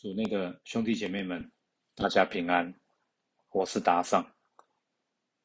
[0.00, 1.50] 主内的兄弟姐妹们，
[1.96, 2.72] 大家平安。
[3.50, 4.24] 我是达尚。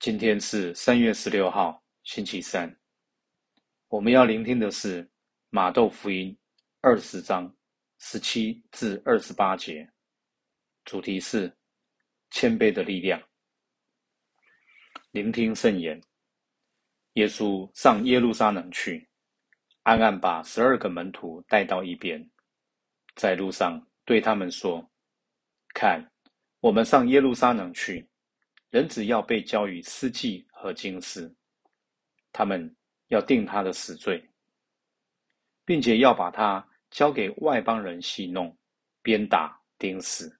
[0.00, 2.76] 今天是三月十六号，星期三。
[3.86, 5.08] 我们要聆听的是
[5.50, 6.36] 马窦福音
[6.80, 7.56] 二十章
[8.00, 9.88] 十七至二十八节，
[10.84, 11.56] 主题是
[12.32, 13.22] 谦卑的力量。
[15.12, 16.02] 聆听圣言。
[17.12, 19.08] 耶稣上耶路撒冷去，
[19.84, 22.28] 暗暗把十二个门徒带到一边，
[23.14, 23.86] 在路上。
[24.10, 24.84] 对他们说
[25.72, 26.04] ：“看，
[26.58, 28.04] 我们上耶路撒冷去，
[28.68, 31.32] 人只要被交于司祭和经师，
[32.32, 32.74] 他们
[33.06, 34.28] 要定他的死罪，
[35.64, 38.58] 并且要把他交给外邦人戏弄、
[39.00, 40.36] 鞭打、钉死。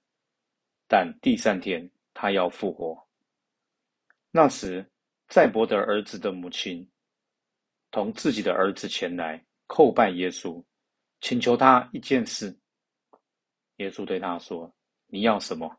[0.85, 3.01] 但第三天他要复活。
[4.31, 4.85] 那时，
[5.29, 6.85] 在伯的儿子的母亲
[7.89, 10.61] 同自己的儿子前来叩拜耶稣，
[11.21, 12.53] 请求他一件事。”
[13.81, 14.71] 耶稣对他说
[15.09, 15.75] ：“你要什么？”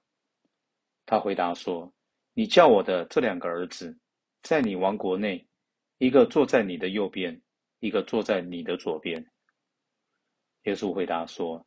[1.07, 1.93] 他回答说
[2.35, 3.97] ：“你叫我的这两个儿子，
[4.43, 5.47] 在你王国内，
[5.99, 7.41] 一个坐在你的右边，
[7.79, 9.25] 一个坐在你的左边。”
[10.65, 11.65] 耶稣回答说：“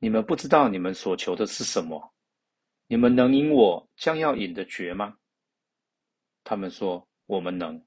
[0.00, 2.14] 你们不知道你们所求的是什么？
[2.86, 5.18] 你们能饮我将要饮的爵吗？”
[6.44, 7.84] 他们说：“我们能。”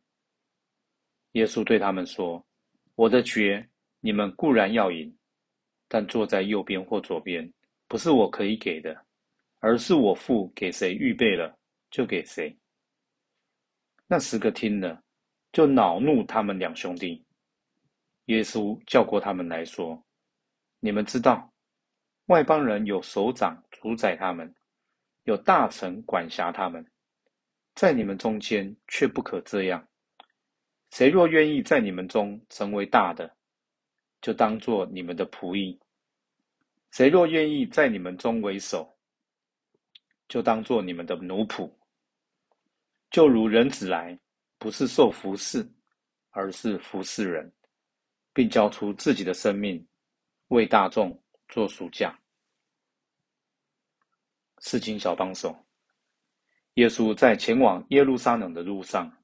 [1.34, 2.45] 耶稣对他们说
[2.94, 3.67] ：“我的爵，
[4.02, 5.17] 你们固然要饮，
[5.88, 7.52] 但坐在右边或左边。”
[7.88, 9.05] 不是我可以给的，
[9.59, 11.57] 而是我父给谁预备了，
[11.89, 12.55] 就给谁。
[14.07, 15.02] 那十个听了，
[15.52, 17.23] 就恼怒他们两兄弟。
[18.25, 20.03] 耶稣叫过他们来说
[20.81, 21.53] ：“你们知道，
[22.25, 24.53] 外邦人有首长主宰他们，
[25.23, 26.85] 有大臣管辖他们，
[27.73, 29.88] 在你们中间却不可这样。
[30.91, 33.33] 谁若愿意在你们中成为大的，
[34.21, 35.80] 就当做你们的仆役。”
[36.98, 38.98] 谁若愿意在你们中为首，
[40.28, 41.72] 就当做你们的奴仆。
[43.12, 44.20] 就如人子来，
[44.58, 45.64] 不是受服侍，
[46.32, 47.54] 而是服侍人，
[48.33, 49.88] 并交出自己的生命，
[50.48, 52.20] 为大众做赎价。
[54.58, 55.55] 事情小帮手。
[56.73, 59.16] 耶稣在前往耶路撒冷的路上，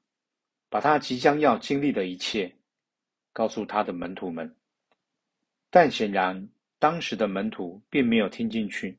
[0.68, 2.56] 把他即将要经历的一切，
[3.32, 4.56] 告诉他的门徒们，
[5.70, 6.48] 但显然。
[6.84, 8.98] 当时的门徒并没有听进去，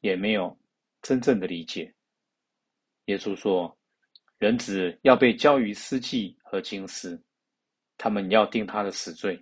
[0.00, 0.58] 也没有
[1.02, 1.92] 真正的理解。
[3.04, 3.78] 耶稣说
[4.40, 7.22] ：“人子要被交于司祭和经师，
[7.98, 9.38] 他们要定他的死罪，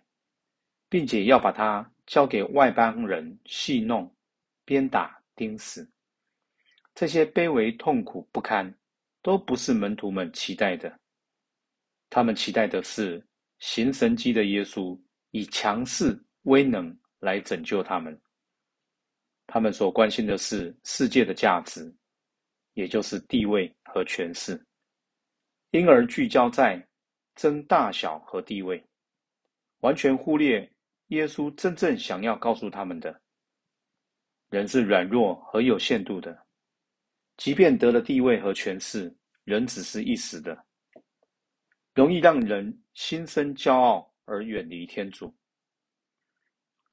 [0.89, 4.13] 并且要把他交给外邦人戏弄、
[4.65, 5.89] 鞭打、钉死。
[6.97, 8.75] 这些卑微、痛苦不堪，
[9.23, 10.99] 都不是门徒们期待的。
[12.11, 13.25] 他们期待的是
[13.61, 15.01] 行神迹的耶稣
[15.31, 18.21] 以强势、威能。”来拯救他们。
[19.47, 21.95] 他们所关心的是世界的价值，
[22.75, 24.61] 也就是地位和权势，
[25.71, 26.85] 因而聚焦在
[27.37, 28.85] 争大小和地位，
[29.81, 30.69] 完全忽略
[31.09, 33.21] 耶稣真正想要告诉他们的：
[34.51, 36.47] 人是软弱和有限度的，
[37.37, 40.67] 即便得了地位和权势，人只是一时的，
[41.95, 45.33] 容易让人心生骄傲而远离天主。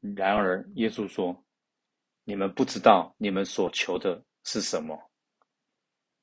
[0.02, 1.46] 然而，耶稣说
[2.24, 4.98] ：“你们不知道你们所求的是什么。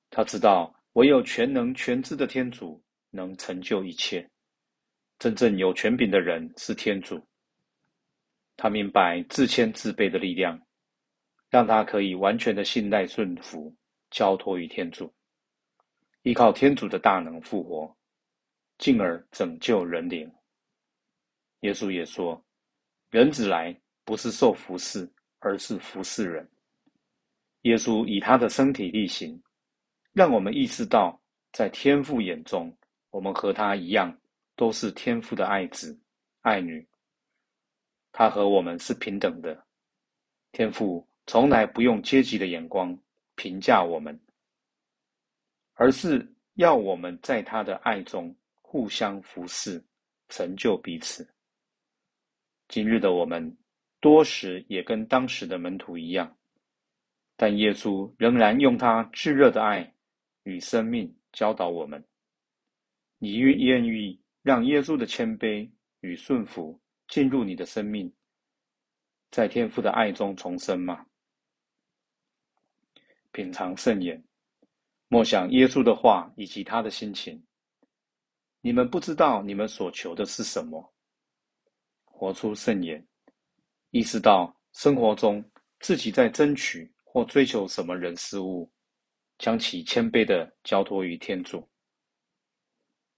[0.08, 4.26] 他知道，唯有全能全知的天主能成就一切。
[5.18, 7.22] 真正有权柄的人是天主。
[8.56, 10.58] 他明白自谦自卑的力量，
[11.50, 13.76] 让他可以完全的信赖顺服，
[14.10, 15.14] 交托于天主，
[16.22, 17.94] 依靠天主的大能复活，
[18.78, 20.32] 进而拯救人灵。”
[21.60, 22.42] 耶稣也说。
[23.10, 26.48] 人子来不是受服侍，而是服侍人。
[27.62, 29.40] 耶稣以他的身体力行，
[30.12, 31.20] 让我们意识到，
[31.52, 32.76] 在天父眼中，
[33.10, 34.16] 我们和他一样，
[34.54, 35.98] 都是天父的爱子、
[36.42, 36.86] 爱女。
[38.12, 39.64] 他和我们是平等的。
[40.52, 42.96] 天父从来不用阶级的眼光
[43.34, 44.18] 评价我们，
[45.74, 49.84] 而是要我们在他的爱中互相服侍，
[50.28, 51.28] 成就彼此。
[52.68, 53.56] 今日的我们，
[54.00, 56.36] 多时也跟当时的门徒一样，
[57.36, 59.94] 但耶稣仍然用他炙热的爱
[60.42, 62.04] 与生命教导我们。
[63.18, 65.70] 你愿愿意让耶稣的谦卑
[66.00, 66.78] 与顺服
[67.08, 68.12] 进入你的生命，
[69.30, 71.06] 在天父的爱中重生吗？
[73.30, 74.22] 品尝圣言，
[75.08, 77.42] 默想耶稣的话以及他的心情。
[78.60, 80.92] 你们不知道你们所求的是什么。
[82.16, 83.06] 活出圣言，
[83.90, 85.44] 意识到生活中
[85.80, 88.72] 自己在争取或追求什么人事物，
[89.36, 91.68] 将其谦卑的交托于天主，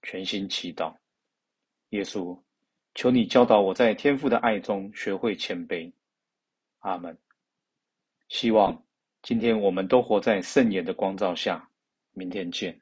[0.01, 0.93] 全心祈祷。
[1.91, 2.37] 耶稣，
[2.93, 5.89] 求你教导我在天父的爱中学会谦卑。
[6.79, 7.17] 阿门。
[8.27, 8.85] 希望
[9.21, 11.65] 今天我们都活在圣言的光照下。
[12.11, 12.77] 明天见。